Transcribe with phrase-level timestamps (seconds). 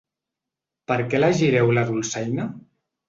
[0.91, 2.49] Per què elegíreu la dolçaina?